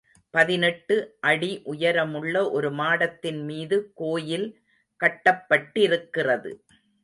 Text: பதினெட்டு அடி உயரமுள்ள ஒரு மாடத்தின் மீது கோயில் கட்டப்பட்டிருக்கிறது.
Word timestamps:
பதினெட்டு 0.33 0.95
அடி 1.19 1.61
உயரமுள்ள 1.65 2.51
ஒரு 2.51 2.71
மாடத்தின் 2.71 3.41
மீது 3.43 3.77
கோயில் 3.93 4.47
கட்டப்பட்டிருக்கிறது. 5.01 6.51